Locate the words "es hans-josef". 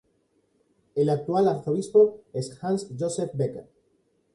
2.33-3.33